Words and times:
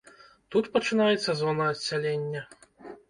Тут 0.53 0.69
пачынаецца 0.77 1.35
зона 1.41 1.67
адсялення. 1.75 2.41